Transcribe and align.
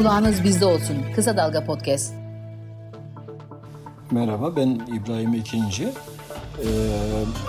Kulağınız 0.00 0.44
bizde 0.44 0.66
olsun. 0.66 0.96
Kısa 1.14 1.36
Dalga 1.36 1.64
Podcast. 1.64 2.14
Merhaba 4.10 4.56
ben 4.56 4.68
İbrahim 4.68 5.34
İkinci. 5.34 5.84
Ee, 5.84 5.92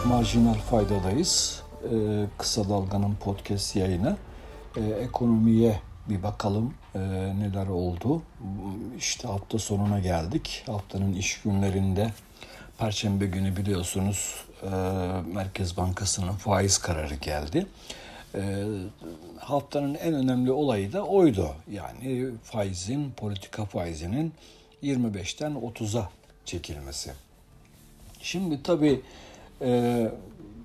marjinal 0.05 0.53
faydadayız. 0.53 1.63
Ee, 1.83 2.25
Kısa 2.37 2.69
Dalga'nın 2.69 3.15
podcast 3.15 3.75
yayını. 3.75 4.17
Ee, 4.77 4.81
ekonomiye 4.81 5.79
bir 6.09 6.23
bakalım 6.23 6.73
ee, 6.95 6.99
neler 7.39 7.67
oldu. 7.67 8.21
İşte 8.97 9.27
hafta 9.27 9.59
sonuna 9.59 9.99
geldik. 9.99 10.63
Haftanın 10.67 11.13
iş 11.13 11.41
günlerinde 11.41 12.11
Perşembe 12.77 13.25
günü 13.25 13.57
biliyorsunuz 13.57 14.35
e, 14.63 14.69
Merkez 15.33 15.77
Bankası'nın 15.77 16.31
faiz 16.31 16.77
kararı 16.77 17.15
geldi. 17.15 17.67
E, 18.35 18.65
haftanın 19.51 19.95
en 19.95 20.13
önemli 20.13 20.51
olayı 20.51 20.93
da 20.93 21.03
oydu. 21.03 21.55
Yani 21.71 22.29
faizin, 22.43 23.11
politika 23.11 23.65
faizinin 23.65 24.33
25'ten 24.83 25.51
30'a 25.51 26.09
çekilmesi. 26.45 27.11
Şimdi 28.21 28.63
tabii 28.63 29.01
e, 29.61 30.11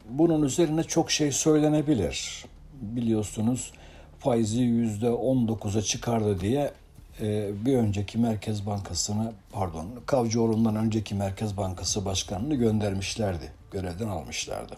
bunun 0.08 0.42
üzerine 0.42 0.84
çok 0.84 1.10
şey 1.10 1.32
söylenebilir. 1.32 2.44
Biliyorsunuz 2.80 3.72
faizi 4.18 4.60
yüzde 4.60 5.06
19'a 5.06 5.82
çıkardı 5.82 6.40
diye 6.40 6.72
e, 7.20 7.50
bir 7.66 7.76
önceki 7.76 8.18
Merkez 8.18 8.66
Bankası'nı 8.66 9.32
pardon 9.52 9.86
Kavcıoğlu'ndan 10.06 10.76
önceki 10.76 11.14
Merkez 11.14 11.56
Bankası 11.56 12.04
Başkanı'nı 12.04 12.54
göndermişlerdi. 12.54 13.52
Görevden 13.70 14.08
almışlardı. 14.08 14.76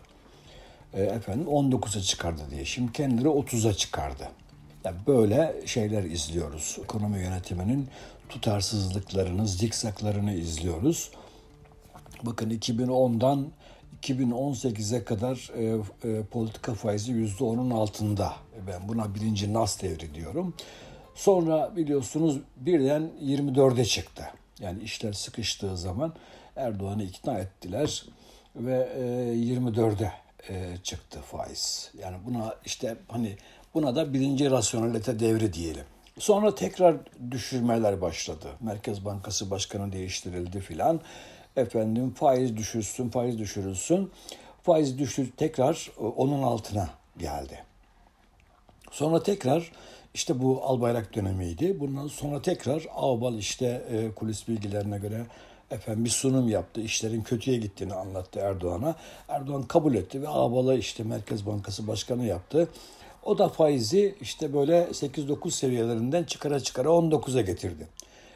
E, 0.94 1.02
efendim 1.02 1.46
19'a 1.46 2.00
çıkardı 2.00 2.42
diye. 2.50 2.64
Şimdi 2.64 2.92
kendileri 2.92 3.28
30'a 3.28 3.72
çıkardı. 3.72 4.28
Yani 4.84 4.96
böyle 5.06 5.62
şeyler 5.66 6.04
izliyoruz. 6.04 6.78
Ekonomi 6.84 7.18
yönetiminin 7.18 7.88
tutarsızlıklarını, 8.28 9.48
zikzaklarını 9.48 10.34
izliyoruz. 10.34 11.10
Bakın 12.22 12.50
2010'dan 12.50 13.48
2018'e 14.02 15.04
kadar 15.04 15.50
e, 15.56 15.64
e, 16.08 16.22
politika 16.22 16.74
faizi 16.74 17.12
%10'un 17.12 17.70
altında. 17.70 18.32
Ben 18.66 18.88
buna 18.88 19.14
birinci 19.14 19.52
nas 19.52 19.82
devri 19.82 20.14
diyorum. 20.14 20.54
Sonra 21.14 21.76
biliyorsunuz 21.76 22.40
birden 22.56 23.10
24'e 23.22 23.84
çıktı. 23.84 24.24
Yani 24.60 24.82
işler 24.82 25.12
sıkıştığı 25.12 25.76
zaman 25.76 26.14
Erdoğan'ı 26.56 27.02
ikna 27.02 27.38
ettiler 27.38 28.04
ve 28.56 28.88
24'e 29.34 30.12
e, 30.48 30.76
çıktı 30.82 31.20
faiz. 31.20 31.90
Yani 32.02 32.16
buna 32.26 32.54
işte 32.64 32.96
hani 33.08 33.36
buna 33.74 33.96
da 33.96 34.12
birinci 34.12 34.50
rasyonelite 34.50 35.20
devri 35.20 35.52
diyelim. 35.52 35.84
Sonra 36.18 36.54
tekrar 36.54 36.96
düşürmeler 37.30 38.00
başladı. 38.00 38.48
Merkez 38.60 39.04
Bankası 39.04 39.50
Başkanı 39.50 39.92
değiştirildi 39.92 40.60
filan. 40.60 41.00
Efendim 41.56 42.14
faiz 42.14 42.56
düşürsün, 42.56 43.08
faiz 43.08 43.38
düşürülsün. 43.38 44.10
Faiz 44.62 44.98
düşür 44.98 45.30
tekrar 45.36 45.90
onun 46.16 46.42
altına 46.42 46.90
geldi. 47.18 47.64
Sonra 48.90 49.22
tekrar 49.22 49.72
işte 50.14 50.42
bu 50.42 50.64
Albayrak 50.64 51.14
dönemiydi. 51.14 51.80
Bundan 51.80 52.06
sonra 52.06 52.42
tekrar 52.42 52.86
Ağbal 52.94 53.38
işte 53.38 53.84
e, 53.90 54.14
kulis 54.14 54.48
bilgilerine 54.48 54.98
göre 54.98 55.26
efendim 55.70 56.04
bir 56.04 56.10
sunum 56.10 56.48
yaptı. 56.48 56.80
İşlerin 56.80 57.22
kötüye 57.22 57.56
gittiğini 57.56 57.94
anlattı 57.94 58.40
Erdoğan'a. 58.40 58.94
Erdoğan 59.28 59.62
kabul 59.62 59.94
etti 59.94 60.22
ve 60.22 60.28
Ağbal'a 60.28 60.74
işte 60.74 61.02
Merkez 61.02 61.46
Bankası 61.46 61.86
Başkanı 61.86 62.24
yaptı. 62.24 62.68
O 63.22 63.38
da 63.38 63.48
faizi 63.48 64.14
işte 64.20 64.54
böyle 64.54 64.84
8-9 64.84 65.50
seviyelerinden 65.50 66.24
çıkara 66.24 66.60
çıkara 66.60 66.88
19'a 66.88 67.40
getirdi. 67.40 67.88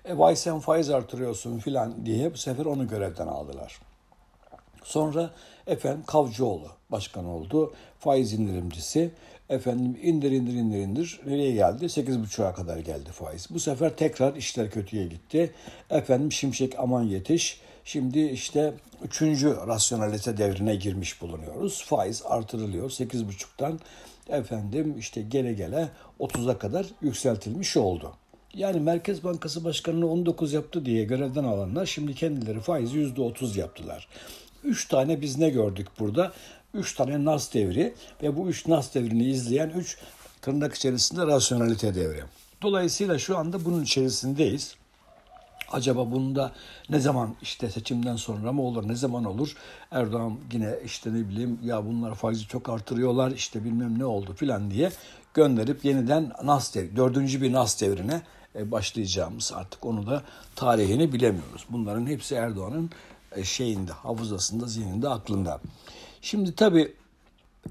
E 0.05 0.19
vay 0.19 0.37
sen 0.37 0.61
faiz 0.61 0.91
artırıyorsun 0.91 1.59
filan 1.59 2.07
diye 2.07 2.33
bu 2.33 2.37
sefer 2.37 2.65
onu 2.65 2.89
görevden 2.89 3.27
aldılar. 3.27 3.81
Sonra 4.85 5.31
efendim 5.67 6.03
Kavcıoğlu 6.07 6.69
başkan 6.91 7.25
oldu. 7.25 7.75
Faiz 7.99 8.33
indirimcisi. 8.33 9.11
Efendim 9.53 9.99
indir 10.03 10.33
indir 10.33 10.53
indir 10.53 10.79
indir. 10.79 11.21
Nereye 11.27 11.53
geldi? 11.53 11.85
8,5'a 11.85 12.55
kadar 12.55 12.79
geldi 12.79 13.11
faiz. 13.13 13.47
Bu 13.51 13.61
sefer 13.61 13.97
tekrar 13.97 14.37
işler 14.37 14.71
kötüye 14.71 15.07
gitti. 15.07 15.55
Efendim 15.91 16.33
Şimşek 16.33 16.75
aman 16.79 17.03
yetiş. 17.03 17.61
Şimdi 17.85 18.21
işte 18.21 18.75
üçüncü 19.05 19.57
rasyonalite 19.67 20.37
devrine 20.37 20.77
girmiş 20.77 21.23
bulunuyoruz. 21.23 21.85
Faiz 21.85 22.23
artırılıyor 22.27 22.91
8,5'tan 22.91 23.79
efendim 24.29 24.95
işte 24.99 25.23
gele 25.23 25.53
gele 25.53 25.89
30'a 26.21 26.59
kadar 26.59 26.87
yükseltilmiş 27.03 27.77
oldu. 27.77 28.13
Yani 28.55 28.81
Merkez 28.81 29.25
Bankası 29.25 29.65
Başkanı'nı 29.65 30.11
19 30.11 30.53
yaptı 30.53 30.87
diye 30.87 31.05
görevden 31.05 31.45
alanlar 31.45 31.87
şimdi 31.87 32.15
kendileri 32.15 32.61
faizi 32.61 32.99
%30 32.99 33.59
yaptılar. 33.59 34.09
Üç 34.65 34.89
tane 34.89 35.21
biz 35.21 35.39
ne 35.39 35.51
gördük 35.51 35.89
burada? 35.99 36.33
Üç 36.75 36.95
tane 36.95 37.25
Nas 37.25 37.55
devri 37.55 37.95
ve 38.23 38.37
bu 38.37 38.49
üç 38.49 38.67
Nas 38.67 38.95
devrini 38.95 39.25
izleyen 39.25 39.69
üç 39.69 39.99
tırnak 40.43 40.75
içerisinde 40.75 41.27
rasyonalite 41.27 41.95
devri. 41.95 42.23
Dolayısıyla 42.63 43.19
şu 43.19 43.39
anda 43.39 43.65
bunun 43.65 43.83
içerisindeyiz. 43.83 44.75
Acaba 45.73 46.11
bunda 46.11 46.53
ne 46.91 47.01
zaman 47.01 47.35
işte 47.43 47.71
seçimden 47.71 48.17
sonra 48.17 48.53
mı 48.53 48.63
olur, 48.63 48.89
ne 48.89 48.95
zaman 48.95 49.25
olur? 49.25 49.57
Erdoğan 49.91 50.39
yine 50.53 50.75
işte 50.85 51.15
ne 51.15 51.29
bileyim 51.29 51.59
ya 51.65 51.87
bunlar 51.87 52.15
faizi 52.15 52.47
çok 52.47 52.69
artırıyorlar 52.69 53.31
işte 53.31 53.65
bilmem 53.65 53.99
ne 53.99 54.05
oldu 54.05 54.35
filan 54.35 54.71
diye 54.71 54.93
gönderip 55.35 55.85
yeniden 55.85 56.33
Nas 56.45 56.75
devri, 56.75 56.97
dördüncü 56.97 57.43
bir 57.43 57.53
Nas 57.53 57.81
devrine 57.81 58.23
e, 58.57 58.71
başlayacağımız 58.71 59.53
artık 59.55 59.87
onu 59.87 60.07
da 60.07 60.23
tarihini 60.57 61.13
bilemiyoruz. 61.13 61.67
Bunların 61.69 62.07
hepsi 62.07 62.35
Erdoğan'ın 62.35 62.91
e, 63.37 63.45
şeyinde, 63.45 63.93
hafızasında, 63.93 64.67
zihninde, 64.67 65.09
aklında. 65.09 65.61
Şimdi 66.23 66.55
tabii 66.55 66.95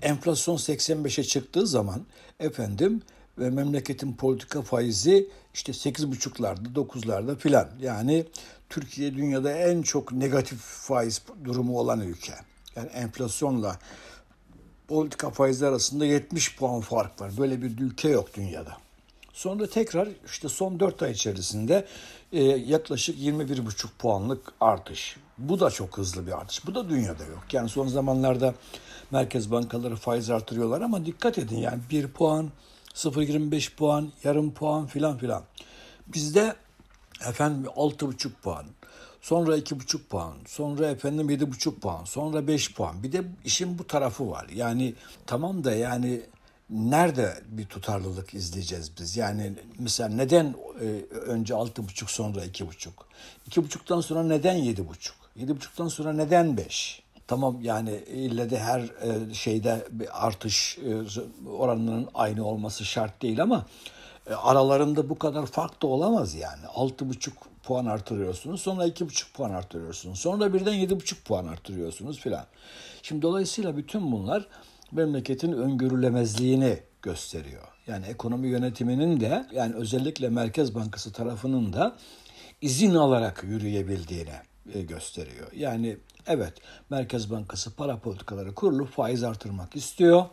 enflasyon 0.02 0.58
85'e 0.58 1.24
çıktığı 1.24 1.68
zaman 1.68 2.06
efendim 2.40 3.02
ve 3.38 3.50
memleketin 3.50 4.14
politika 4.14 4.62
faizi 4.62 5.28
işte 5.54 5.72
8,5'larda 5.72 6.74
9'larda 6.74 7.38
filan. 7.38 7.70
Yani 7.82 8.26
Türkiye 8.70 9.16
dünyada 9.16 9.52
en 9.52 9.82
çok 9.82 10.12
negatif 10.12 10.60
faiz 10.60 11.22
durumu 11.46 11.80
olan 11.80 12.02
ülke. 12.02 12.34
Yani 12.76 12.90
enflasyonla 12.90 13.80
politika 14.88 15.30
faizi 15.30 15.68
arasında 15.68 16.06
70 16.06 16.56
puan 16.56 16.82
fark 16.82 17.22
var. 17.22 17.32
Böyle 17.38 17.62
bir 17.62 17.80
ülke 17.80 18.10
yok 18.10 18.34
dünyada. 18.34 18.78
Sonra 19.34 19.68
tekrar 19.68 20.10
işte 20.26 20.50
son 20.50 20.80
4 20.80 21.04
ay 21.04 21.12
içerisinde 21.12 21.88
e, 22.32 22.44
yaklaşık 22.44 23.20
21,5 23.20 23.88
puanlık 24.00 24.54
artış. 24.60 25.18
Bu 25.38 25.60
da 25.60 25.70
çok 25.70 25.98
hızlı 25.98 26.28
bir 26.28 26.32
artış. 26.32 26.66
Bu 26.66 26.76
da 26.76 26.90
dünyada 26.90 27.24
yok. 27.24 27.44
Yani 27.52 27.70
son 27.70 27.88
zamanlarda 27.88 28.54
merkez 29.12 29.52
bankaları 29.52 29.96
faiz 29.96 30.30
artırıyorlar 30.30 30.82
ama 30.82 31.06
dikkat 31.06 31.38
edin 31.38 31.58
yani 31.58 31.80
1 31.92 32.08
puan, 32.08 32.50
0.25 32.94 33.76
puan, 33.76 34.12
yarım 34.24 34.54
puan 34.54 34.88
filan 34.88 35.18
filan. 35.18 35.44
Bizde 36.08 36.56
efendim 37.30 37.66
6.5 37.76 38.30
puan, 38.44 38.66
sonra 39.22 39.58
2.5 39.58 40.04
puan, 40.04 40.34
sonra 40.48 40.90
efendim 40.90 41.30
7.5 41.30 41.80
puan, 41.80 42.06
sonra 42.06 42.48
5 42.48 42.74
puan. 42.74 43.04
Bir 43.04 43.12
de 43.12 43.24
işin 43.46 43.80
bu 43.80 43.88
tarafı 43.88 44.30
var. 44.30 44.48
Yani 44.50 44.96
tamam 45.26 45.64
da 45.64 45.76
yani 45.76 46.22
nerede 46.70 47.42
bir 47.48 47.66
tutarlılık 47.66 48.34
izleyeceğiz 48.34 48.92
biz? 49.00 49.18
Yani 49.18 49.54
mesela 49.80 50.10
neden 50.10 50.56
e, 50.82 51.16
önce 51.16 51.56
altı 51.56 51.88
buçuk 51.88 52.12
sonra 52.12 52.46
iki 52.46 52.68
buçuk? 52.68 53.08
İki 53.48 53.64
buçuktan 53.64 54.02
sonra 54.02 54.24
neden 54.24 54.56
yedi 54.56 54.88
buçuk? 55.36 55.42
Yedi 55.42 55.56
buçuktan 55.56 55.88
sonra 55.88 56.14
neden 56.14 56.58
beş? 56.58 57.02
Tamam 57.28 57.58
yani 57.62 57.96
ille 58.08 58.50
de 58.50 58.60
her 58.60 58.82
e, 58.82 59.34
şeyde 59.34 59.88
bir 59.92 60.28
artış 60.28 60.78
e, 60.78 61.50
oranının 61.50 62.08
aynı 62.14 62.46
olması 62.46 62.86
şart 62.86 63.22
değil 63.22 63.42
ama 63.42 63.66
aralarında 64.44 65.10
bu 65.10 65.20
kadar 65.20 65.46
fark 65.46 65.82
da 65.82 65.88
olamaz 65.88 66.36
yani. 66.36 66.68
Altı 66.68 67.10
buçuk 67.10 67.34
puan 67.64 67.86
artırıyorsunuz 67.86 68.62
sonra 68.62 68.86
iki 68.86 69.06
buçuk 69.06 69.34
puan 69.34 69.52
artırıyorsunuz 69.52 70.20
sonra 70.20 70.54
birden 70.54 70.74
yedi 70.74 70.96
buçuk 70.96 71.26
puan 71.26 71.48
artırıyorsunuz 71.48 72.20
filan. 72.20 72.46
Şimdi 73.04 73.22
dolayısıyla 73.22 73.78
bütün 73.78 74.12
bunlar 74.12 74.48
memleketin 74.92 75.52
öngörülemezliğini 75.52 76.80
gösteriyor. 77.02 77.68
Yani 77.88 78.06
ekonomi 78.06 78.48
yönetiminin 78.48 79.20
de 79.20 79.46
yani 79.54 79.76
özellikle 79.76 80.30
Merkez 80.30 80.76
Bankası 80.76 81.12
tarafının 81.12 81.74
da 81.74 81.96
izin 82.62 82.96
alarak 82.96 83.44
yürüyebildiğini 83.44 84.30
e, 84.30 84.51
gösteriyor. 84.66 85.48
Yani 85.54 85.98
evet 86.28 86.54
Merkez 86.90 87.32
Bankası 87.32 87.76
para 87.76 87.98
politikaları 87.98 88.56
kurulup 88.56 88.92
faiz 88.92 89.24
artırmak 89.24 89.76
istiyor. 89.76 90.26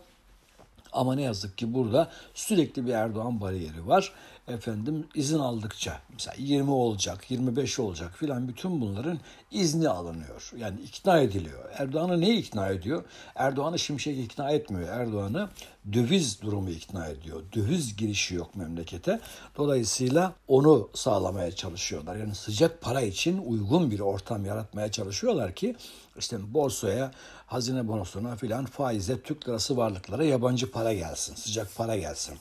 Ama 0.93 1.15
ne 1.15 1.23
yazık 1.23 1.59
ki 1.59 1.75
burada 1.75 2.11
sürekli 2.35 2.87
bir 2.87 2.93
Erdoğan 2.93 3.41
bariyeri 3.41 3.87
var. 3.87 4.13
Efendim 4.49 5.07
izin 5.15 5.39
aldıkça 5.39 6.01
mesela 6.13 6.35
20 6.39 6.71
olacak, 6.71 7.31
25 7.31 7.79
olacak 7.79 8.17
filan 8.17 8.49
bütün 8.49 8.81
bunların 8.81 9.19
izni 9.51 9.89
alınıyor. 9.89 10.53
Yani 10.57 10.81
ikna 10.81 11.19
ediliyor. 11.19 11.65
Erdoğan'ı 11.79 12.21
ne 12.21 12.37
ikna 12.37 12.69
ediyor? 12.69 13.05
Erdoğan'ı 13.35 13.79
Şimşek 13.79 14.19
ikna 14.19 14.51
etmiyor. 14.51 14.89
Erdoğan'ı 14.89 15.49
döviz 15.93 16.43
durumu 16.43 16.71
ikna 16.71 17.07
ediyor. 17.07 17.43
Döviz 17.55 17.97
girişi 17.97 18.35
yok 18.35 18.57
memlekete. 18.57 19.21
Dolayısıyla 19.57 20.33
onu 20.49 20.91
sağlamaya 20.95 21.53
çalışıyorlar. 21.53 22.17
Yani 22.17 22.35
sıcak 22.35 22.81
para 22.81 23.01
için 23.01 23.39
uygun 23.39 23.91
bir 23.91 24.01
ortam 24.01 24.45
yaratmaya 24.45 24.91
çalışıyorlar 24.91 25.55
ki 25.55 25.77
işte 26.19 26.55
borsaya, 26.55 27.11
hazine 27.47 27.89
bonosuna 27.89 28.37
filan 28.37 28.65
faize, 28.65 29.23
Türk 29.23 29.49
lirası 29.49 29.77
varlıklara 29.77 30.25
yabancı 30.25 30.71
para 30.71 30.93
gelsin, 30.93 31.35
sıcak 31.35 31.75
para 31.77 31.97
gelsin. 31.97 32.35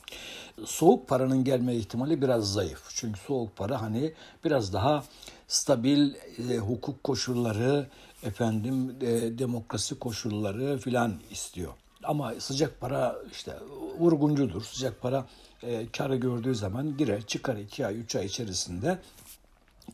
Soğuk 0.65 1.07
paranın 1.07 1.43
gelme 1.43 1.75
ihtimali 1.75 2.21
biraz 2.21 2.53
zayıf. 2.53 2.83
Çünkü 2.95 3.19
soğuk 3.19 3.55
para 3.55 3.81
hani 3.81 4.13
biraz 4.45 4.73
daha 4.73 5.03
stabil 5.47 6.13
e, 6.49 6.57
hukuk 6.57 7.03
koşulları, 7.03 7.87
efendim 8.23 8.95
e, 9.01 9.39
demokrasi 9.39 9.99
koşulları 9.99 10.77
filan 10.77 11.13
istiyor. 11.31 11.73
Ama 12.03 12.33
sıcak 12.39 12.81
para 12.81 13.15
işte 13.31 13.53
vurguncudur. 13.99 14.63
Sıcak 14.63 15.01
para 15.01 15.25
e, 15.63 15.87
karı 15.97 16.15
gördüğü 16.15 16.55
zaman 16.55 16.97
girer 16.97 17.21
çıkar 17.21 17.55
2 17.55 17.85
ay 17.85 17.99
3 17.99 18.15
ay 18.15 18.25
içerisinde 18.25 18.99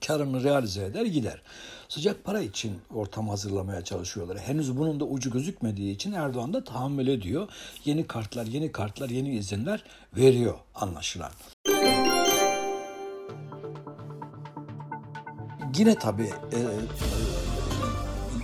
karını 0.07 0.43
realize 0.43 0.85
eder 0.85 1.05
gider. 1.05 1.41
Sıcak 1.89 2.23
para 2.23 2.41
için 2.41 2.81
ortam 2.93 3.29
hazırlamaya 3.29 3.83
çalışıyorlar. 3.83 4.37
Henüz 4.37 4.77
bunun 4.77 4.99
da 4.99 5.05
ucu 5.05 5.31
gözükmediği 5.31 5.95
için 5.95 6.11
Erdoğan 6.11 6.53
da 6.53 6.63
tahammül 6.63 7.07
ediyor. 7.07 7.47
Yeni 7.85 8.07
kartlar, 8.07 8.45
yeni 8.45 8.71
kartlar, 8.71 9.09
yeni 9.09 9.35
izinler 9.35 9.83
veriyor 10.17 10.55
anlaşılan. 10.75 11.31
Yine 15.77 15.95
tabii 15.95 16.29
e, 16.53 16.59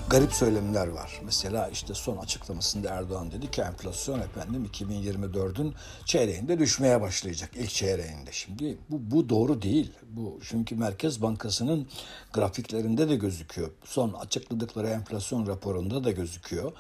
garip 0.10 0.34
söylemler 0.34 0.88
var. 0.88 1.22
Mesela 1.26 1.68
işte 1.68 1.94
son 1.94 2.18
açıklamasında 2.18 2.90
Erdoğan 2.90 3.32
dedi 3.32 3.52
ki 3.52 3.62
enflasyon 3.62 4.20
efendim 4.20 4.70
2024'ün 4.74 5.74
çeyreğinde 6.06 6.60
düşmeye 6.60 7.02
başlayacak. 7.02 7.50
ilk 7.56 7.70
çeyreğinde. 7.70 8.32
Şimdi 8.32 8.78
bu, 8.90 9.12
bu 9.12 9.30
doğru 9.30 9.62
değil. 9.62 9.92
Bu 10.10 10.40
çünkü 10.44 10.76
Merkez 10.76 11.22
Bankası'nın 11.22 11.88
grafiklerinde 12.34 13.10
de 13.10 13.16
gözüküyor. 13.16 13.72
Son 13.84 14.14
açıkladıkları 14.14 14.88
enflasyon 14.88 15.48
raporunda 15.48 16.04
da 16.04 16.12
gözüküyor. 16.12 16.72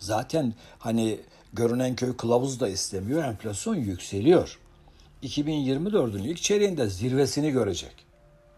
Zaten 0.00 0.54
hani 0.78 1.20
görünen 1.52 1.96
köy 1.96 2.16
kılavuz 2.16 2.60
da 2.60 2.68
istemiyor. 2.68 3.24
Enflasyon 3.24 3.74
yükseliyor. 3.74 4.58
2024'ün 5.22 6.24
ilk 6.24 6.42
çeyreğinde 6.42 6.88
zirvesini 6.88 7.50
görecek. 7.50 8.06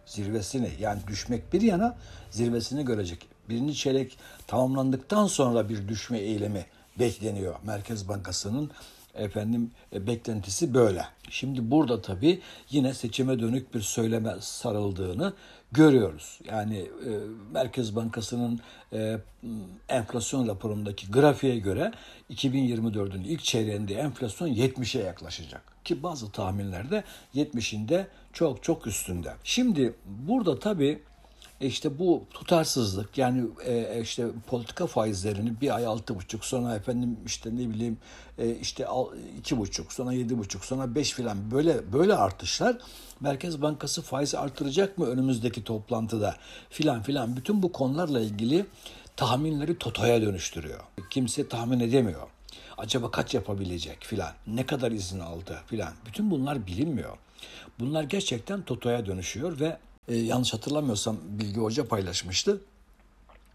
Zirvesini 0.06 0.70
yani 0.80 1.00
düşmek 1.06 1.52
bir 1.52 1.60
yana 1.60 1.96
zirvesini 2.30 2.84
görecek 2.84 3.37
birinci 3.48 3.74
çeyrek 3.74 4.18
tamamlandıktan 4.46 5.26
sonra 5.26 5.68
bir 5.68 5.88
düşme 5.88 6.18
eğilimi 6.18 6.66
bekleniyor. 6.98 7.54
Merkez 7.64 8.08
Bankası'nın 8.08 8.70
efendim 9.18 9.70
e, 9.92 10.06
beklentisi 10.06 10.74
böyle. 10.74 11.04
Şimdi 11.30 11.70
burada 11.70 12.02
tabii 12.02 12.40
yine 12.70 12.94
seçime 12.94 13.40
dönük 13.40 13.74
bir 13.74 13.80
söyleme 13.80 14.34
sarıldığını 14.40 15.32
görüyoruz. 15.72 16.40
Yani 16.44 16.78
e, 16.78 17.10
Merkez 17.52 17.96
Bankası'nın 17.96 18.60
e, 18.92 19.18
enflasyon 19.88 20.48
raporundaki 20.48 21.10
grafiğe 21.10 21.58
göre 21.58 21.92
2024'ün 22.30 23.24
ilk 23.24 23.44
çeyreğinde 23.44 23.94
enflasyon 23.94 24.48
70'e 24.48 25.02
yaklaşacak. 25.02 25.62
Ki 25.84 26.02
bazı 26.02 26.30
tahminlerde 26.30 27.04
70'inde 27.34 28.06
çok 28.32 28.62
çok 28.62 28.86
üstünde. 28.86 29.32
Şimdi 29.44 29.94
burada 30.06 30.58
tabii 30.58 31.02
işte 31.60 31.98
bu 31.98 32.24
tutarsızlık 32.30 33.18
yani 33.18 33.44
e, 33.64 34.00
işte 34.02 34.26
politika 34.46 34.86
faizlerini 34.86 35.60
bir 35.60 35.76
ay 35.76 35.86
altı 35.86 36.14
buçuk 36.14 36.44
sonra 36.44 36.74
efendim 36.74 37.16
işte 37.26 37.50
ne 37.56 37.70
bileyim 37.70 37.98
e, 38.38 38.50
işte 38.50 38.86
iki 39.38 39.58
buçuk 39.58 39.92
sonra 39.92 40.12
yedi 40.12 40.38
buçuk 40.38 40.64
sonra 40.64 40.94
beş 40.94 41.12
filan 41.12 41.50
böyle 41.50 41.92
böyle 41.92 42.14
artışlar 42.14 42.76
Merkez 43.20 43.62
Bankası 43.62 44.02
faiz 44.02 44.34
artıracak 44.34 44.98
mı 44.98 45.06
önümüzdeki 45.06 45.64
toplantıda 45.64 46.36
filan 46.70 47.02
filan 47.02 47.36
bütün 47.36 47.62
bu 47.62 47.72
konularla 47.72 48.20
ilgili 48.20 48.66
tahminleri 49.16 49.78
totoya 49.78 50.22
dönüştürüyor. 50.22 50.80
Kimse 51.10 51.48
tahmin 51.48 51.80
edemiyor. 51.80 52.26
Acaba 52.78 53.10
kaç 53.10 53.34
yapabilecek 53.34 54.04
filan, 54.04 54.32
ne 54.46 54.66
kadar 54.66 54.92
izin 54.92 55.20
aldı 55.20 55.60
filan. 55.66 55.92
Bütün 56.06 56.30
bunlar 56.30 56.66
bilinmiyor. 56.66 57.16
Bunlar 57.80 58.02
gerçekten 58.02 58.62
totoya 58.62 59.06
dönüşüyor 59.06 59.60
ve 59.60 59.78
e, 60.08 60.16
yanlış 60.16 60.54
hatırlamıyorsam 60.54 61.16
Bilgi 61.24 61.60
Hoca 61.60 61.88
paylaşmıştı. 61.88 62.60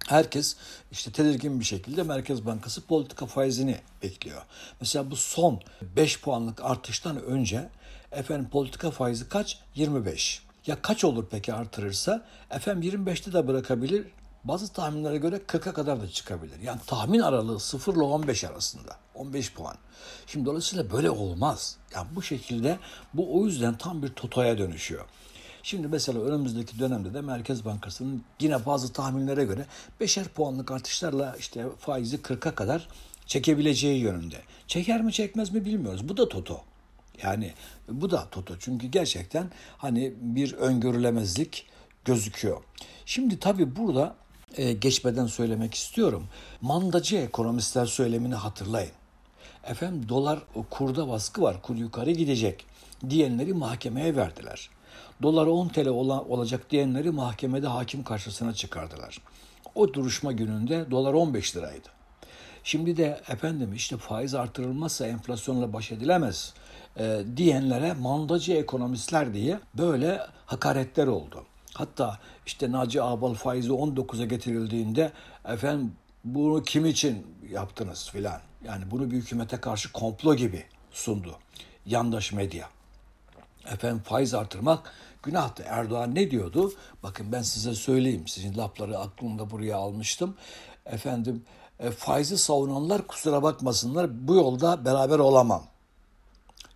Herkes 0.08 0.56
işte 0.92 1.12
tedirgin 1.12 1.60
bir 1.60 1.66
şekilde 1.66 2.04
Merkez 2.04 2.46
Bankası 2.46 2.82
politika 2.82 3.26
faizini 3.26 3.78
bekliyor. 4.04 4.42
Mesela 4.82 5.12
bu 5.12 5.16
son 5.16 5.62
5 5.82 6.22
puanlık 6.22 6.62
artıştan 6.66 7.24
önce 7.24 7.70
efendim 8.12 8.50
politika 8.50 8.92
faizi 8.92 9.30
kaç? 9.30 9.60
25. 9.76 10.42
Ya 10.68 10.82
kaç 10.82 11.04
olur 11.04 11.26
peki 11.32 11.54
artırırsa? 11.54 12.26
Efendim 12.52 13.06
25'te 13.06 13.34
de 13.34 13.48
bırakabilir. 13.48 14.08
Bazı 14.44 14.74
tahminlere 14.74 15.18
göre 15.18 15.36
40'a 15.36 15.74
kadar 15.74 16.02
da 16.02 16.10
çıkabilir. 16.10 16.60
Yani 16.60 16.80
tahmin 16.88 17.20
aralığı 17.20 17.60
0 17.60 17.94
ile 17.94 18.02
15 18.02 18.44
arasında. 18.44 18.98
15 19.16 19.54
puan. 19.54 19.76
Şimdi 20.28 20.46
dolayısıyla 20.46 20.92
böyle 20.92 21.10
olmaz. 21.10 21.78
Yani 21.96 22.08
bu 22.16 22.22
şekilde 22.22 22.80
bu 23.14 23.40
o 23.40 23.46
yüzden 23.46 23.78
tam 23.78 24.04
bir 24.04 24.10
totoya 24.10 24.58
dönüşüyor. 24.58 25.06
Şimdi 25.64 25.88
mesela 25.88 26.20
önümüzdeki 26.22 26.80
dönemde 26.80 27.14
de 27.14 27.22
Merkez 27.22 27.66
Bankası'nın 27.66 28.24
yine 28.40 28.66
bazı 28.66 28.94
tahminlere 28.94 29.44
göre 29.44 29.66
beşer 30.00 30.28
puanlık 30.28 30.72
artışlarla 30.72 31.36
işte 31.40 31.66
faizi 31.80 32.18
40'a 32.18 32.56
kadar 32.56 32.88
çekebileceği 33.26 34.00
yönünde. 34.00 34.36
Çeker 34.68 35.02
mi 35.02 35.14
çekmez 35.14 35.54
mi 35.54 35.66
bilmiyoruz. 35.66 36.10
Bu 36.10 36.18
da 36.18 36.30
toto. 36.30 36.62
Yani 37.24 37.54
bu 37.90 38.12
da 38.12 38.28
toto. 38.32 38.54
Çünkü 38.60 38.88
gerçekten 38.88 39.52
hani 39.78 40.14
bir 40.22 40.54
öngörülemezlik 40.54 41.66
gözüküyor. 42.06 42.64
Şimdi 43.06 43.40
tabii 43.40 43.76
burada 43.76 44.16
e, 44.56 44.74
geçmeden 44.74 45.26
söylemek 45.26 45.74
istiyorum. 45.74 46.28
Mandacı 46.62 47.16
ekonomistler 47.16 47.86
söylemini 47.86 48.36
hatırlayın. 48.36 48.92
Efendim 49.64 50.10
dolar 50.10 50.40
kurda 50.70 51.08
baskı 51.08 51.42
var, 51.42 51.62
kur 51.62 51.76
yukarı 51.76 52.12
gidecek 52.12 52.66
diyenleri 53.10 53.54
mahkemeye 53.54 54.16
verdiler 54.16 54.70
doları 55.22 55.52
10 55.52 55.68
TL 55.68 55.88
olacak 55.88 56.70
diyenleri 56.70 57.12
mahkemede 57.12 57.68
hakim 57.68 58.04
karşısına 58.04 58.54
çıkardılar. 58.54 59.18
O 59.76 59.94
duruşma 59.94 60.32
gününde 60.32 60.92
dolar 60.92 61.14
15 61.14 61.56
liraydı. 61.56 61.90
Şimdi 62.64 62.98
de 62.98 63.22
efendim 63.28 63.74
işte 63.74 63.98
faiz 63.98 64.36
artırılmazsa 64.36 65.08
enflasyonla 65.08 65.74
baş 65.74 65.92
edilemez 65.92 66.54
e, 67.00 67.22
diyenlere 67.38 67.94
mandacı 67.94 68.54
ekonomistler 68.54 69.34
diye 69.34 69.60
böyle 69.78 70.22
hakaretler 70.46 71.08
oldu. 71.08 71.44
Hatta 71.74 72.20
işte 72.46 72.72
Naci 72.72 73.02
Ağbal 73.02 73.34
faizi 73.34 73.70
19'a 73.70 74.26
getirildiğinde 74.26 75.12
efendim 75.46 75.94
bunu 76.24 76.64
kim 76.64 76.86
için 76.86 77.28
yaptınız 77.52 78.10
filan. 78.10 78.42
Yani 78.66 78.92
bunu 78.92 79.12
bir 79.12 79.16
hükümete 79.16 79.58
karşı 79.58 79.92
komplo 79.92 80.36
gibi 80.36 80.64
sundu 80.92 81.36
yandaş 81.86 82.32
medya. 82.32 82.70
Efendim 83.72 84.02
faiz 84.06 84.34
artırmak 84.34 84.92
günahtı. 85.24 85.64
Erdoğan 85.64 86.16
ne 86.16 86.32
diyordu? 86.32 86.74
Bakın 87.04 87.32
ben 87.32 87.42
size 87.42 87.74
söyleyeyim. 87.74 88.28
Sizin 88.28 88.58
lafları 88.58 89.00
aklımda 89.00 89.52
buraya 89.52 89.78
almıştım. 89.78 90.36
Efendim 90.86 91.44
e, 91.80 91.92
faizi 91.92 92.38
savunanlar 92.38 93.08
kusura 93.08 93.44
bakmasınlar 93.44 94.28
bu 94.28 94.36
yolda 94.36 94.86
beraber 94.86 95.20
olamam. 95.20 95.64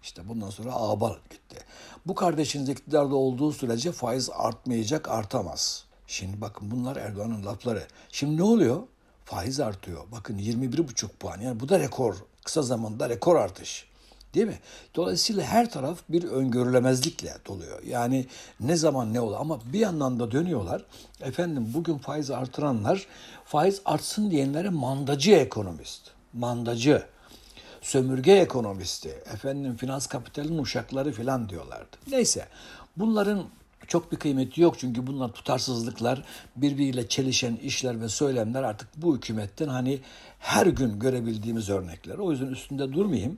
İşte 0.03 0.29
bundan 0.29 0.49
sonra 0.49 0.73
ağbal 0.73 1.15
gitti. 1.29 1.57
Bu 2.05 2.15
kardeşiniz 2.15 2.69
iktidarda 2.69 3.15
olduğu 3.15 3.51
sürece 3.51 3.91
faiz 3.91 4.29
artmayacak, 4.29 5.09
artamaz. 5.09 5.85
Şimdi 6.07 6.41
bakın 6.41 6.71
bunlar 6.71 6.95
Erdoğan'ın 6.95 7.45
lafları. 7.45 7.87
Şimdi 8.11 8.37
ne 8.37 8.43
oluyor? 8.43 8.83
Faiz 9.25 9.59
artıyor. 9.59 10.03
Bakın 10.11 10.37
21,5 10.37 11.07
puan. 11.07 11.39
Yani 11.39 11.59
bu 11.59 11.69
da 11.69 11.79
rekor. 11.79 12.15
Kısa 12.43 12.61
zamanda 12.61 13.09
rekor 13.09 13.35
artış. 13.35 13.87
Değil 14.33 14.47
mi? 14.47 14.59
Dolayısıyla 14.95 15.43
her 15.43 15.71
taraf 15.71 15.99
bir 16.09 16.23
öngörülemezlikle 16.23 17.33
doluyor. 17.45 17.83
Yani 17.83 18.25
ne 18.59 18.75
zaman 18.75 19.13
ne 19.13 19.21
olur 19.21 19.35
ama 19.39 19.59
bir 19.73 19.79
yandan 19.79 20.19
da 20.19 20.31
dönüyorlar. 20.31 20.85
Efendim 21.21 21.71
bugün 21.73 21.97
faiz 21.97 22.31
artıranlar 22.31 23.07
faiz 23.45 23.81
artsın 23.85 24.31
diyenlere 24.31 24.69
mandacı 24.69 25.31
ekonomist. 25.31 26.01
Mandacı. 26.33 27.03
Sömürge 27.81 28.33
ekonomisti. 28.33 29.09
Efendim 29.09 29.77
finans 29.77 30.07
kapitalin 30.07 30.57
uşakları 30.57 31.11
filan 31.11 31.49
diyorlardı. 31.49 31.97
Neyse 32.11 32.47
bunların 32.97 33.43
çok 33.87 34.11
bir 34.11 34.17
kıymeti 34.17 34.61
yok 34.61 34.79
çünkü 34.79 35.07
bunlar 35.07 35.29
tutarsızlıklar, 35.29 36.23
birbiriyle 36.55 37.07
çelişen 37.07 37.55
işler 37.55 38.01
ve 38.01 38.09
söylemler 38.09 38.63
artık 38.63 38.89
bu 38.97 39.17
hükümetten 39.17 39.67
hani 39.67 39.99
her 40.39 40.65
gün 40.67 40.99
görebildiğimiz 40.99 41.69
örnekler. 41.69 42.17
O 42.17 42.31
yüzden 42.31 42.47
üstünde 42.47 42.93
durmayayım. 42.93 43.37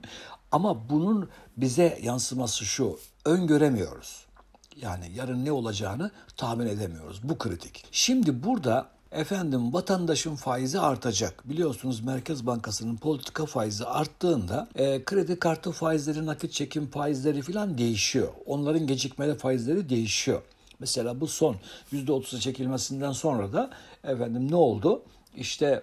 Ama 0.52 0.90
bunun 0.90 1.28
bize 1.56 1.98
yansıması 2.02 2.64
şu, 2.64 2.98
öngöremiyoruz. 3.24 4.26
Yani 4.76 5.12
yarın 5.14 5.44
ne 5.44 5.52
olacağını 5.52 6.10
tahmin 6.36 6.66
edemiyoruz. 6.66 7.20
Bu 7.22 7.38
kritik. 7.38 7.84
Şimdi 7.92 8.44
burada 8.44 8.88
efendim 9.12 9.72
vatandaşın 9.72 10.36
faizi 10.36 10.80
artacak. 10.80 11.48
Biliyorsunuz 11.48 12.00
Merkez 12.00 12.46
Bankası'nın 12.46 12.96
politika 12.96 13.46
faizi 13.46 13.84
arttığında 13.84 14.68
e, 14.74 15.04
kredi 15.04 15.38
kartı 15.38 15.72
faizleri, 15.72 16.26
nakit 16.26 16.52
çekim 16.52 16.90
faizleri 16.90 17.42
falan 17.42 17.78
değişiyor. 17.78 18.28
Onların 18.46 18.86
gecikmeli 18.86 19.34
faizleri 19.34 19.88
değişiyor. 19.88 20.42
Mesela 20.80 21.20
bu 21.20 21.26
son 21.26 21.56
%30'a 21.92 22.40
çekilmesinden 22.40 23.12
sonra 23.12 23.52
da 23.52 23.70
efendim 24.04 24.50
ne 24.50 24.56
oldu? 24.56 25.02
İşte 25.36 25.82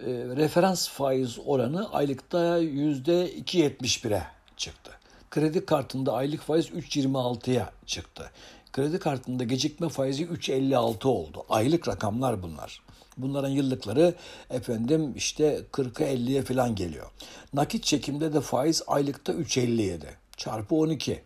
e, 0.00 0.10
referans 0.36 0.88
faiz 0.88 1.38
oranı 1.46 1.92
aylıkta 1.92 2.58
%2.71'e 2.58 4.22
çıktı. 4.56 4.90
Kredi 5.30 5.66
kartında 5.66 6.12
aylık 6.12 6.40
faiz 6.40 6.68
3.26'ya 6.68 7.72
çıktı. 7.86 8.30
Kredi 8.72 8.98
kartında 8.98 9.44
gecikme 9.44 9.88
faizi 9.88 10.24
3.56 10.24 11.06
oldu. 11.08 11.44
Aylık 11.48 11.88
rakamlar 11.88 12.42
bunlar. 12.42 12.82
Bunların 13.16 13.48
yıllıkları 13.48 14.14
efendim 14.50 15.12
işte 15.16 15.60
40'a 15.72 16.06
50'ye 16.06 16.42
falan 16.42 16.74
geliyor. 16.74 17.10
Nakit 17.54 17.84
çekimde 17.84 18.32
de 18.32 18.40
faiz 18.40 18.82
aylıkta 18.86 19.32
3.57 19.32 19.98
çarpı 20.36 20.74
12 20.74 21.22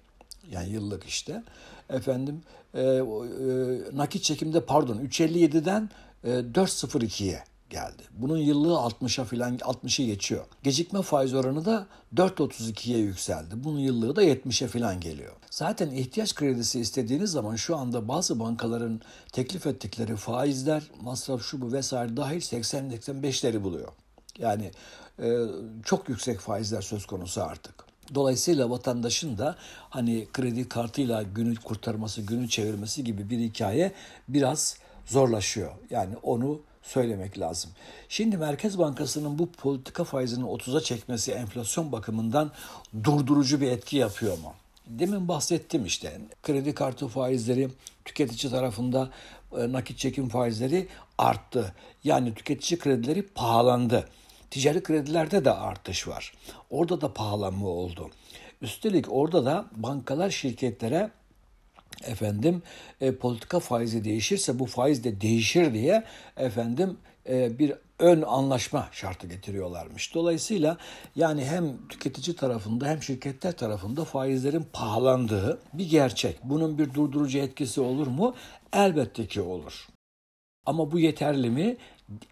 yani 0.51 0.71
yıllık 0.71 1.05
işte. 1.05 1.43
Efendim 1.91 2.43
e, 2.75 2.81
e, 2.81 3.03
nakit 3.93 4.23
çekimde 4.23 4.61
pardon 4.61 4.99
3.57'den 4.99 5.91
e, 6.25 6.29
4.02'ye 6.29 7.45
geldi. 7.71 8.03
Bunun 8.13 8.39
yıllığı 8.39 8.75
60'a 8.75 9.25
filan 9.25 9.57
60'ı 9.57 10.07
geçiyor. 10.07 10.45
Gecikme 10.63 11.03
faiz 11.03 11.35
oranı 11.35 11.65
da 11.65 11.87
4.32'ye 12.15 12.99
yükseldi. 12.99 13.55
Bunun 13.65 13.79
yıllığı 13.79 14.17
da 14.17 14.25
70'e 14.25 14.69
filan 14.69 15.01
geliyor. 15.01 15.33
Zaten 15.51 15.91
ihtiyaç 15.91 16.35
kredisi 16.35 16.81
istediğiniz 16.81 17.31
zaman 17.31 17.57
şu 17.57 17.77
anda 17.77 18.09
bazı 18.09 18.41
bankaların 18.41 19.01
teklif 19.33 19.67
ettikleri 19.67 20.17
faizler, 20.17 20.83
masraf 21.03 21.43
şu 21.43 21.61
bu 21.61 21.73
vesaire 21.73 22.17
dahil 22.17 22.41
80-85'leri 22.41 23.63
buluyor. 23.63 23.89
Yani 24.39 24.71
e, 25.23 25.39
çok 25.85 26.09
yüksek 26.09 26.41
faizler 26.41 26.83
söz 26.83 27.07
konusu 27.07 27.43
artık. 27.43 27.75
Dolayısıyla 28.15 28.71
vatandaşın 28.71 29.39
da 29.39 29.57
hani 29.91 30.29
kredi 30.33 30.69
kartıyla 30.69 31.23
günü 31.23 31.55
kurtarması, 31.57 32.23
günü 32.23 32.49
çevirmesi 32.49 33.05
gibi 33.05 33.31
bir 33.31 33.39
hikaye 33.39 33.93
biraz 34.29 34.77
zorlaşıyor. 35.07 35.73
Yani 35.91 36.17
onu 36.23 36.61
söylemek 36.83 37.39
lazım. 37.39 37.71
Şimdi 38.09 38.37
Merkez 38.37 38.79
Bankası'nın 38.79 39.39
bu 39.39 39.53
politika 39.53 40.05
faizini 40.05 40.45
30'a 40.45 40.81
çekmesi 40.81 41.33
enflasyon 41.33 41.93
bakımından 41.93 42.53
durdurucu 43.05 43.61
bir 43.61 43.71
etki 43.71 43.97
yapıyor 43.97 44.39
mu? 44.39 44.55
Demin 44.87 45.29
bahsettim 45.29 45.85
işte 45.85 46.21
kredi 46.43 46.75
kartı 46.75 47.09
faizleri 47.09 47.69
tüketici 48.05 48.53
tarafında 48.53 49.11
e, 49.59 49.73
nakit 49.73 49.99
çekim 49.99 50.29
faizleri 50.29 50.89
arttı. 51.19 51.75
Yani 52.05 52.35
tüketici 52.35 52.79
kredileri 52.81 53.23
pahalandı. 53.23 54.09
Ticari 54.51 54.83
kredilerde 54.83 55.45
de 55.45 55.53
artış 55.53 56.09
var. 56.09 56.33
Orada 56.71 57.01
da 57.01 57.13
pahalanma 57.15 57.69
oldu. 57.69 58.11
Üstelik 58.63 59.13
orada 59.13 59.45
da 59.45 59.67
bankalar 59.73 60.31
şirketlere 60.31 61.11
efendim 62.05 62.63
e, 63.01 63.15
politika 63.15 63.61
faizi 63.61 64.05
değişirse 64.05 64.59
bu 64.59 64.67
faiz 64.67 65.05
de 65.05 65.21
değişir 65.21 65.75
diye 65.75 66.05
efendim 66.37 66.97
e, 67.29 67.59
bir 67.59 67.73
ön 67.99 68.23
anlaşma 68.23 68.89
şartı 68.93 69.27
getiriyorlarmış. 69.27 70.15
Dolayısıyla 70.15 70.77
yani 71.17 71.45
hem 71.45 71.87
tüketici 71.89 72.37
tarafında 72.37 72.87
hem 72.87 73.03
şirketler 73.03 73.53
tarafında 73.53 74.05
faizlerin 74.05 74.67
pahalandığı 74.73 75.61
bir 75.73 75.91
gerçek. 75.91 76.37
Bunun 76.45 76.79
bir 76.79 76.95
durdurucu 76.95 77.39
etkisi 77.39 77.81
olur 77.81 78.07
mu? 78.07 78.35
Elbette 78.73 79.27
ki 79.27 79.41
olur. 79.41 79.89
Ama 80.67 80.93
bu 80.93 80.99
yeterli 80.99 81.51
mi? 81.51 81.77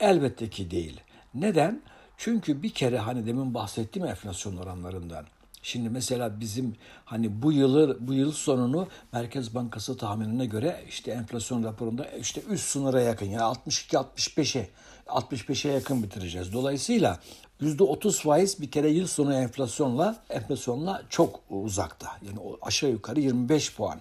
Elbette 0.00 0.50
ki 0.50 0.70
değil. 0.70 1.00
Neden? 1.34 1.82
Çünkü 2.16 2.62
bir 2.62 2.70
kere 2.70 2.98
hani 2.98 3.26
demin 3.26 3.54
bahsettiğim 3.54 4.08
enflasyon 4.08 4.56
oranlarından 4.56 5.24
Şimdi 5.62 5.88
mesela 5.88 6.40
bizim 6.40 6.76
hani 7.04 7.42
bu 7.42 7.52
yılı 7.52 7.96
bu 8.00 8.14
yıl 8.14 8.32
sonunu 8.32 8.88
Merkez 9.12 9.54
Bankası 9.54 9.96
tahminine 9.96 10.46
göre 10.46 10.84
işte 10.88 11.10
enflasyon 11.10 11.64
raporunda 11.64 12.04
işte 12.04 12.42
üst 12.50 12.68
sınıra 12.68 13.00
yakın 13.00 13.26
yani 13.26 13.42
62 13.42 13.96
65'e 13.96 14.68
65'e 15.06 15.72
yakın 15.72 16.02
bitireceğiz. 16.02 16.52
Dolayısıyla 16.52 17.20
%30 17.62 18.22
faiz 18.22 18.60
bir 18.60 18.70
kere 18.70 18.90
yıl 18.90 19.06
sonu 19.06 19.34
enflasyonla 19.34 20.16
enflasyonla 20.30 21.02
çok 21.08 21.40
uzakta. 21.50 22.06
Yani 22.26 22.38
aşağı 22.62 22.90
yukarı 22.90 23.20
25 23.20 23.74
puan. 23.76 24.00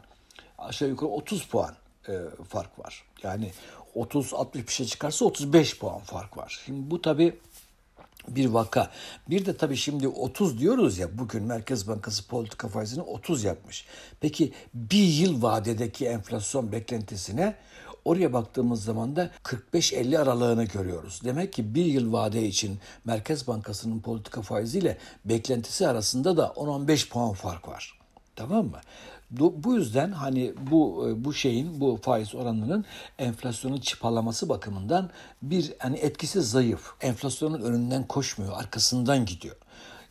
Aşağı 0.58 0.90
yukarı 0.90 1.10
30 1.10 1.46
puan 1.46 1.76
e, 2.10 2.14
fark 2.50 2.80
var. 2.80 3.04
Yani 3.24 3.52
30 3.96 4.34
60 4.34 4.68
bir 4.68 4.72
şey 4.72 4.86
çıkarsa 4.86 5.26
35 5.26 5.80
puan 5.80 6.00
fark 6.00 6.38
var. 6.38 6.62
Şimdi 6.66 6.92
bu 6.92 7.02
tabii 7.02 7.40
bir 8.28 8.46
vaka. 8.46 8.92
Bir 9.30 9.46
de 9.46 9.58
tabii 9.58 9.78
şimdi 9.78 10.08
30 10.08 10.60
diyoruz 10.60 10.98
ya 10.98 11.18
bugün 11.18 11.44
Merkez 11.44 11.88
Bankası 11.88 12.28
politika 12.28 12.68
faizini 12.68 13.02
30 13.02 13.44
yapmış. 13.44 13.86
Peki 14.22 14.54
bir 14.74 15.04
yıl 15.04 15.42
vadedeki 15.42 16.06
enflasyon 16.06 16.72
beklentisine 16.72 17.56
oraya 18.06 18.34
baktığımız 18.34 18.84
zaman 18.84 19.16
da 19.16 19.32
45-50 19.44 20.20
aralığını 20.20 20.64
görüyoruz. 20.64 21.22
Demek 21.24 21.54
ki 21.54 21.76
bir 21.76 21.86
yıl 21.86 22.14
vade 22.14 22.48
için 22.48 22.80
Merkez 23.06 23.48
Bankası'nın 23.48 24.00
politika 24.00 24.42
faiziyle 24.42 24.98
beklentisi 25.26 25.88
arasında 25.88 26.38
da 26.38 26.46
10-15 26.46 27.10
puan 27.10 27.34
fark 27.34 27.68
var. 27.68 28.00
Tamam 28.36 28.66
mı? 28.66 28.80
Bu 29.32 29.74
yüzden 29.74 30.12
hani 30.12 30.54
bu 30.72 31.10
e, 31.10 31.26
bu 31.26 31.34
şeyin 31.34 31.82
bu 31.82 32.00
faiz 32.02 32.36
oranının 32.36 32.86
enflasyonun 33.20 33.78
çıpalaması 33.78 34.50
bakımından 34.50 35.10
bir 35.42 35.74
hani 35.80 35.98
etkisi 35.98 36.42
zayıf. 36.42 36.94
Enflasyonun 37.02 37.62
önünden 37.62 38.08
koşmuyor, 38.08 38.54
arkasından 38.58 39.26
gidiyor. 39.26 39.56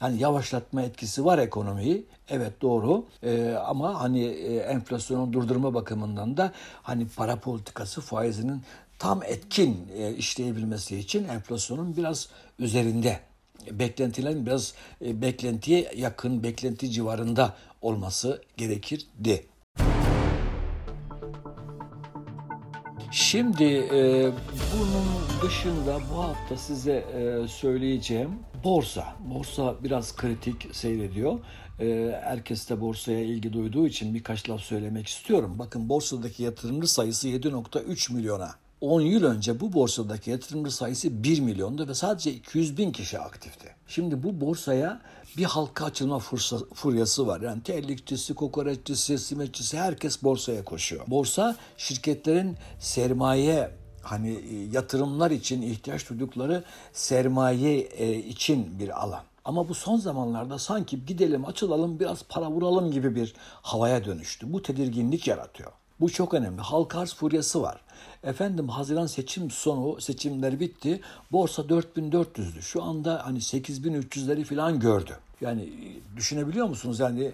Yani 0.01 0.23
yavaşlatma 0.23 0.83
etkisi 0.83 1.25
var 1.25 1.39
ekonomiyi. 1.39 2.07
Evet 2.29 2.63
doğru. 2.63 3.05
Ee, 3.23 3.55
ama 3.67 4.01
hani 4.01 4.25
e, 4.25 4.57
enflasyonu 4.57 5.33
durdurma 5.33 5.75
bakımından 5.75 6.37
da 6.37 6.53
hani 6.83 7.09
para 7.09 7.37
politikası 7.37 8.01
faizinin 8.01 8.63
tam 8.99 9.23
etkin 9.23 9.89
e, 9.97 10.15
işleyebilmesi 10.15 10.97
için 10.97 11.29
enflasyonun 11.29 11.97
biraz 11.97 12.29
üzerinde 12.59 13.21
beklentilerin 13.73 14.47
biraz 14.47 14.75
e, 15.05 15.23
beklentiye 15.23 15.93
yakın, 15.97 16.43
beklenti 16.43 16.91
civarında 16.91 17.57
olması 17.83 18.43
gerekirdi. 18.57 19.47
Şimdi 23.11 23.65
e, 23.65 24.31
bunun 24.79 25.07
dışında 25.43 26.01
bu 26.13 26.23
hafta 26.23 26.57
size 26.57 26.93
e, 26.93 27.49
söyleyeceğim 27.49 28.31
borsa. 28.65 29.17
Borsa 29.21 29.75
biraz 29.85 30.17
kritik 30.17 30.69
seyrediyor. 30.73 31.39
E, 31.81 32.21
herkes 32.23 32.71
de 32.71 32.81
borsaya 32.81 33.21
ilgi 33.21 33.53
duyduğu 33.53 33.87
için 33.87 34.15
birkaç 34.15 34.51
laf 34.51 34.61
söylemek 34.61 35.07
istiyorum. 35.07 35.57
Bakın 35.59 35.89
borsadaki 35.89 36.43
yatırımcı 36.43 36.93
sayısı 36.93 37.29
7.3 37.29 38.13
milyona 38.13 38.66
10 38.81 39.01
yıl 39.01 39.25
önce 39.25 39.61
bu 39.61 39.73
borsadaki 39.73 40.31
yatırımcı 40.31 40.71
sayısı 40.71 41.23
1 41.25 41.41
milyondu 41.41 41.89
ve 41.89 41.95
sadece 41.95 42.33
200 42.33 42.79
bin 42.79 42.93
kişi 42.93 43.19
aktifti. 43.19 43.75
Şimdi 43.87 44.23
bu 44.23 44.41
borsaya 44.41 45.01
bir 45.37 45.45
halka 45.45 45.85
açılma 45.85 46.19
fursa, 46.19 46.59
furyası 46.75 47.27
var. 47.27 47.41
Yani 47.41 47.63
terlikçisi, 47.63 48.35
kokoreççisi, 48.35 49.19
simetçisi 49.19 49.79
herkes 49.79 50.23
borsaya 50.23 50.65
koşuyor. 50.65 51.05
Borsa 51.07 51.57
şirketlerin 51.77 52.57
sermaye 52.79 53.71
hani 54.03 54.31
e, 54.31 54.65
yatırımlar 54.73 55.31
için 55.31 55.63
ihtiyaç 55.63 56.11
duydukları 56.11 56.65
sermaye 56.93 57.79
e, 57.79 58.17
için 58.19 58.79
bir 58.79 59.03
alan. 59.03 59.23
Ama 59.45 59.69
bu 59.69 59.75
son 59.75 59.97
zamanlarda 59.97 60.59
sanki 60.59 61.07
gidelim 61.07 61.45
açılalım 61.45 62.01
biraz 62.01 62.23
para 62.29 62.51
vuralım 62.51 62.91
gibi 62.91 63.15
bir 63.15 63.35
havaya 63.63 64.05
dönüştü. 64.05 64.53
Bu 64.53 64.63
tedirginlik 64.63 65.27
yaratıyor. 65.27 65.73
Bu 66.01 66.11
çok 66.11 66.35
önemli. 66.35 66.61
Halka 66.61 67.01
arz 67.01 67.15
furyası 67.15 67.63
var. 67.63 67.81
Efendim 68.23 68.69
Haziran 68.69 69.07
seçim 69.07 69.51
sonu 69.51 70.01
seçimler 70.01 70.61
bitti. 70.61 71.01
Borsa 71.33 71.63
4400'dü. 71.63 72.63
Şu 72.63 72.83
anda 72.83 73.27
hani 73.27 73.39
8300'leri 73.39 74.45
falan 74.45 74.81
gördü. 74.81 75.19
Yani 75.41 75.69
düşünebiliyor 76.17 76.67
musunuz? 76.67 77.01
Yani 77.01 77.33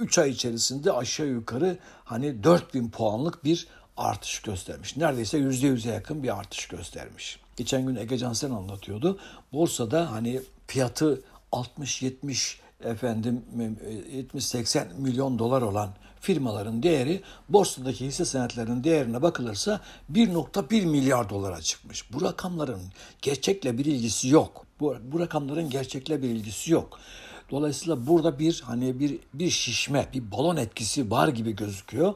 3 0.00 0.18
e, 0.18 0.22
ay 0.22 0.30
içerisinde 0.30 0.92
aşağı 0.92 1.26
yukarı 1.26 1.78
hani 2.04 2.44
4000 2.44 2.90
puanlık 2.90 3.44
bir 3.44 3.66
artış 3.96 4.42
göstermiş. 4.42 4.96
Neredeyse 4.96 5.38
%100'e 5.38 5.92
yakın 5.92 6.22
bir 6.22 6.38
artış 6.38 6.66
göstermiş. 6.68 7.40
Geçen 7.56 7.86
gün 7.86 7.96
Ege 7.96 8.18
Cansen 8.18 8.50
anlatıyordu. 8.50 9.18
Borsada 9.52 10.12
hani 10.12 10.40
fiyatı 10.66 11.22
60-70 11.52 12.56
efendim 12.84 13.42
70-80 14.34 14.84
milyon 14.98 15.38
dolar 15.38 15.62
olan 15.62 15.90
firmaların 16.24 16.82
değeri 16.82 17.22
borsadaki 17.48 18.06
hisse 18.06 18.24
senetlerinin 18.24 18.84
değerine 18.84 19.22
bakılırsa 19.22 19.80
1.1 20.12 20.86
milyar 20.86 21.30
dolara 21.30 21.60
çıkmış. 21.60 22.12
Bu 22.12 22.22
rakamların 22.22 22.82
gerçekle 23.22 23.78
bir 23.78 23.84
ilgisi 23.84 24.28
yok. 24.28 24.66
Bu, 24.80 24.96
bu 25.12 25.20
rakamların 25.20 25.70
gerçekle 25.70 26.22
bir 26.22 26.28
ilgisi 26.28 26.72
yok. 26.72 26.98
Dolayısıyla 27.50 28.06
burada 28.06 28.38
bir 28.38 28.62
hani 28.66 29.00
bir 29.00 29.18
bir 29.34 29.50
şişme, 29.50 30.06
bir 30.12 30.30
balon 30.32 30.56
etkisi 30.56 31.10
var 31.10 31.28
gibi 31.28 31.56
gözüküyor. 31.56 32.14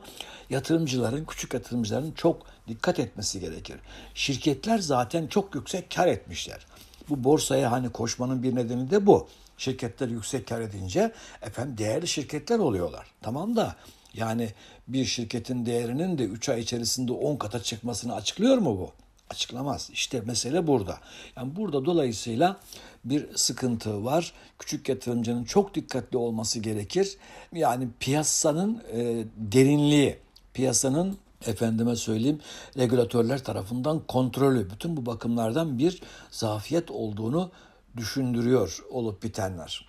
Yatırımcıların, 0.51 1.25
küçük 1.25 1.55
yatırımcıların 1.55 2.13
çok 2.13 2.47
dikkat 2.69 2.99
etmesi 2.99 3.41
gerekir. 3.41 3.77
Şirketler 4.15 4.79
zaten 4.79 5.27
çok 5.27 5.55
yüksek 5.55 5.91
kar 5.91 6.07
etmişler. 6.07 6.67
Bu 7.09 7.25
borsaya 7.25 7.73
hani 7.73 7.91
koşmanın 7.91 8.43
bir 8.43 8.55
nedeni 8.55 8.91
de 8.91 9.07
bu. 9.07 9.29
Şirketler 9.59 10.09
yüksek 10.09 10.49
kar 10.49 10.61
edince 10.61 11.13
efendim 11.43 11.79
değerli 11.79 12.09
şirketler 12.09 12.59
oluyorlar. 12.59 13.07
Tamam 13.23 13.57
da 13.57 13.77
yani 14.15 14.51
bir 14.89 15.05
şirketin 15.05 15.67
değerinin 15.67 16.19
de 16.19 16.25
3 16.25 16.49
ay 16.49 16.61
içerisinde 16.61 17.13
10 17.13 17.37
kata 17.37 17.63
çıkmasını 17.63 18.15
açıklıyor 18.15 18.59
mu 18.59 18.79
bu? 18.79 18.93
Açıklamaz. 19.31 19.91
İşte 19.93 20.21
mesele 20.21 20.67
burada. 20.67 20.99
Yani 21.37 21.57
burada 21.57 21.85
dolayısıyla 21.85 22.61
bir 23.05 23.37
sıkıntı 23.37 24.05
var. 24.05 24.33
Küçük 24.59 24.89
yatırımcının 24.89 25.45
çok 25.45 25.75
dikkatli 25.75 26.19
olması 26.19 26.59
gerekir. 26.59 27.17
Yani 27.53 27.89
piyasanın 28.01 28.83
e, 28.93 29.25
derinliği, 29.37 30.19
piyasanın 30.55 31.19
efendime 31.47 31.97
söyleyeyim 31.97 32.41
regülatörler 32.77 33.45
tarafından 33.45 34.01
kontrolü 34.07 34.71
bütün 34.71 34.97
bu 34.97 35.07
bakımlardan 35.07 35.79
bir 35.79 36.03
zafiyet 36.31 36.91
olduğunu 36.91 37.51
düşündürüyor 37.97 38.85
olup 38.91 39.23
bitenler. 39.23 39.89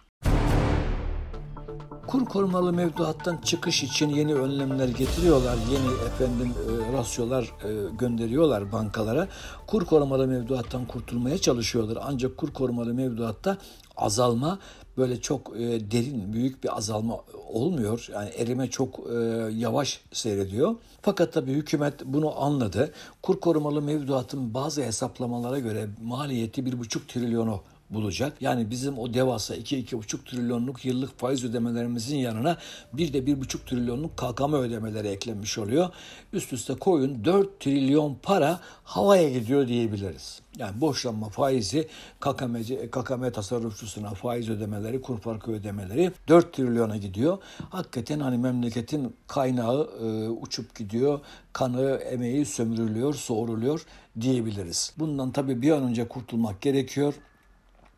Kur 2.10 2.26
korumalı 2.26 2.74
mevduattan 2.74 3.38
çıkış 3.38 3.84
için 3.84 4.10
yeni 4.10 4.36
önlemler 4.36 4.88
getiriyorlar. 4.88 5.58
Yeni 5.72 5.94
efendim 6.08 6.54
e, 6.70 6.94
rasyolar 6.98 7.44
e, 7.44 7.96
gönderiyorlar 8.00 8.72
bankalara. 8.72 9.28
Kur 9.68 9.86
korumalı 9.86 10.28
mevduattan 10.28 10.86
kurtulmaya 10.86 11.38
çalışıyorlar. 11.38 11.98
Ancak 12.02 12.38
kur 12.38 12.54
korumalı 12.54 12.94
mevduatta 12.94 13.58
azalma 13.98 14.60
böyle 14.98 15.22
çok 15.22 15.56
e, 15.56 15.92
derin 15.92 16.34
büyük 16.34 16.64
bir 16.64 16.78
azalma 16.78 17.20
olmuyor. 17.54 18.08
Yani 18.14 18.30
erime 18.30 18.70
çok 18.70 19.00
e, 19.00 19.14
yavaş 19.54 20.02
seyrediyor. 20.12 20.76
Fakat 21.02 21.34
tabii 21.34 21.54
hükümet 21.54 22.06
bunu 22.06 22.42
anladı. 22.42 22.92
Kur 23.22 23.40
korumalı 23.40 23.82
mevduatın 23.82 24.54
bazı 24.54 24.84
hesaplamalara 24.84 25.60
göre 25.60 25.90
maliyeti 26.04 26.66
bir 26.66 26.80
buçuk 26.80 27.08
trilyonu 27.08 27.62
bulacak. 27.90 28.42
Yani 28.42 28.70
bizim 28.70 29.00
o 29.00 29.14
devasa 29.14 29.56
2-2,5 29.56 30.24
trilyonluk 30.26 30.86
yıllık 30.86 31.20
faiz 31.20 31.44
ödemelerimizin 31.44 32.18
yanına 32.18 32.58
bir 32.94 33.14
de 33.14 33.20
1,5 33.20 33.66
trilyonluk 33.66 34.18
KKM 34.18 34.54
ödemeleri 34.54 35.08
eklenmiş 35.08 35.58
oluyor. 35.58 35.90
Üst 36.34 36.54
üste 36.54 36.74
koyun 36.74 37.26
4 37.26 37.60
trilyon 37.60 38.18
para 38.24 38.60
havaya 38.84 39.30
gidiyor 39.30 39.68
diyebiliriz. 39.68 40.42
Yani 40.58 40.82
borçlanma 40.82 41.30
faizi 41.30 41.88
KKM'ci, 42.20 42.90
KKM 42.92 43.32
tasarrufçusuna 43.32 44.14
faiz 44.14 44.50
ödemeleri, 44.50 45.02
kur 45.02 45.20
farkı 45.20 45.52
ödemeleri 45.52 46.12
4 46.28 46.54
trilyona 46.54 46.98
gidiyor. 46.98 47.38
Hakikaten 47.70 48.20
hani 48.20 48.38
memleketin 48.38 49.16
kaynağı 49.28 49.90
e, 50.04 50.30
uçup 50.30 50.76
gidiyor. 50.76 51.20
Kanı, 51.54 51.92
emeği 51.92 52.46
sömürülüyor, 52.46 53.14
soğuruluyor 53.14 53.86
diyebiliriz. 54.22 54.94
Bundan 55.00 55.32
tabii 55.32 55.62
bir 55.62 55.72
an 55.72 55.84
önce 55.84 56.08
kurtulmak 56.08 56.62
gerekiyor. 56.62 57.14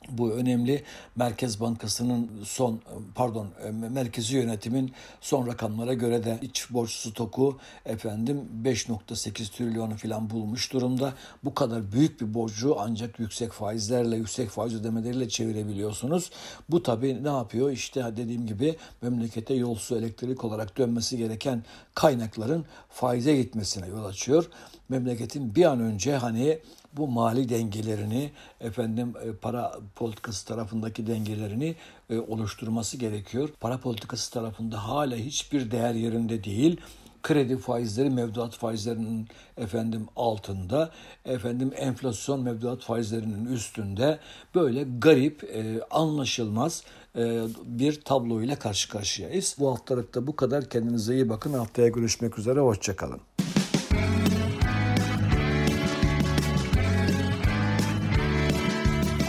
Bu 0.09 0.31
önemli. 0.31 0.83
Merkez 1.15 1.59
Bankası'nın 1.59 2.31
son 2.43 2.81
pardon 3.15 3.47
merkezi 3.71 4.35
yönetimin 4.35 4.91
son 5.21 5.47
rakamlara 5.47 5.93
göre 5.93 6.23
de 6.23 6.39
iç 6.41 6.67
borç 6.69 6.91
stoku 6.91 7.57
efendim 7.85 8.49
5.8 8.63 9.51
trilyonu 9.51 9.97
falan 9.97 10.29
bulmuş 10.29 10.73
durumda. 10.73 11.13
Bu 11.43 11.53
kadar 11.53 11.91
büyük 11.91 12.21
bir 12.21 12.33
borcu 12.33 12.75
ancak 12.79 13.19
yüksek 13.19 13.51
faizlerle, 13.51 14.15
yüksek 14.15 14.49
faiz 14.49 14.75
ödemeleriyle 14.75 15.29
çevirebiliyorsunuz. 15.29 16.31
Bu 16.69 16.83
tabii 16.83 17.23
ne 17.23 17.29
yapıyor? 17.29 17.71
İşte 17.71 18.03
dediğim 18.17 18.47
gibi 18.47 18.75
memlekete 19.01 19.53
yol 19.53 19.75
su 19.75 19.97
elektrik 19.97 20.43
olarak 20.43 20.77
dönmesi 20.77 21.17
gereken 21.17 21.63
kaynakların 21.95 22.65
faize 22.89 23.37
gitmesine 23.37 23.87
yol 23.87 24.05
açıyor. 24.05 24.49
Memleketin 24.89 25.55
bir 25.55 25.65
an 25.65 25.79
önce 25.79 26.15
hani 26.17 26.59
bu 26.97 27.07
mali 27.07 27.49
dengelerini 27.49 28.31
efendim 28.59 29.13
e, 29.25 29.31
para 29.33 29.71
politikası 29.95 30.47
tarafındaki 30.47 31.07
dengelerini 31.07 31.75
e, 32.09 32.19
oluşturması 32.19 32.97
gerekiyor. 32.97 33.49
Para 33.59 33.77
politikası 33.77 34.31
tarafında 34.31 34.87
hala 34.87 35.15
hiçbir 35.15 35.71
değer 35.71 35.93
yerinde 35.93 36.43
değil 36.43 36.81
kredi 37.23 37.57
faizleri 37.57 38.09
mevduat 38.09 38.53
faizlerinin 38.53 39.27
efendim 39.57 40.07
altında, 40.15 40.91
efendim 41.25 41.71
enflasyon 41.75 42.41
mevduat 42.41 42.81
faizlerinin 42.81 43.45
üstünde 43.45 44.19
böyle 44.55 44.85
garip, 44.99 45.43
e, 45.43 45.81
anlaşılmaz 45.91 46.83
e, 47.15 47.43
bir 47.63 48.01
tablo 48.01 48.41
ile 48.41 48.55
karşı 48.55 48.89
karşıyayız. 48.89 49.55
Bu 49.59 49.71
haftalıkta 49.71 50.27
bu 50.27 50.35
kadar. 50.35 50.69
Kendinize 50.69 51.13
iyi 51.13 51.29
bakın. 51.29 51.53
Haftaya 51.53 51.87
görüşmek 51.87 52.39
üzere. 52.39 52.59
Hoşçakalın. 52.59 53.21